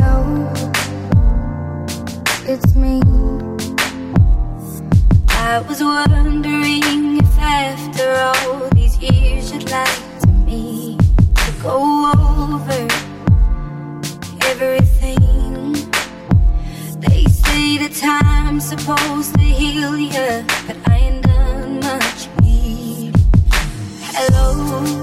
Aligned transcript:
Hello, 0.00 0.48
it's 2.46 2.74
me. 2.76 3.00
I 5.30 5.58
was 5.68 5.82
wondering 5.82 7.16
if 7.16 7.38
after 7.38 8.12
all 8.14 8.68
these 8.76 8.96
years 8.98 9.52
you'd 9.52 9.68
like 9.70 10.20
to 10.20 10.28
me 10.28 10.96
to 11.34 11.52
go 11.62 12.12
over 12.12 12.86
everything. 14.46 15.72
They 17.00 17.24
say 17.24 17.78
the 17.78 17.88
time's 17.88 18.68
supposed 18.68 19.34
to 19.34 19.40
heal 19.40 19.98
you, 19.98 20.44
but 20.68 20.76
I 20.86 20.96
ain't 20.96 21.24
done 21.24 21.80
much 21.80 22.28
healing. 22.40 23.14
Hello, 24.14 25.02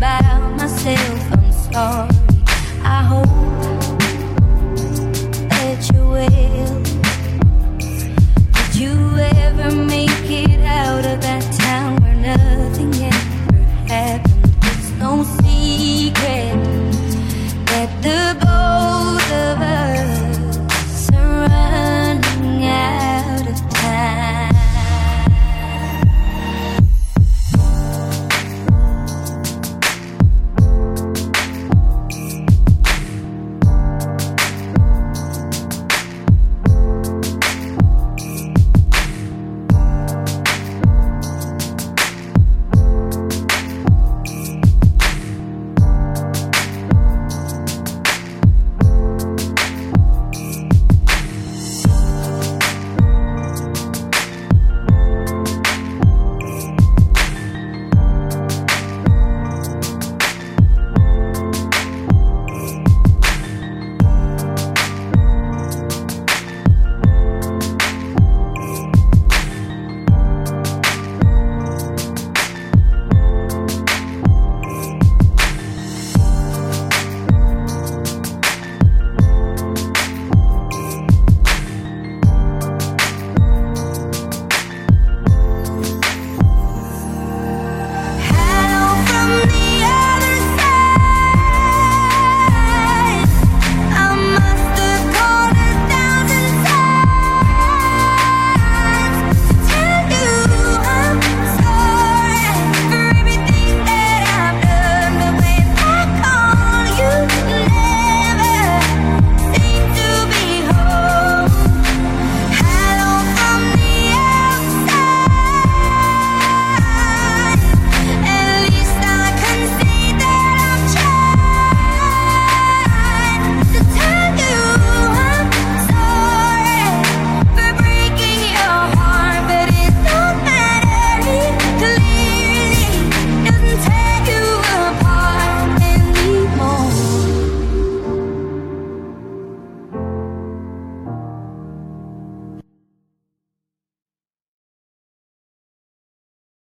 about 0.00 0.56
myself, 0.56 1.32
I'm 1.32 1.52
sorry. 1.52 2.19